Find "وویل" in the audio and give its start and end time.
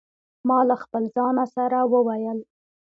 1.93-2.39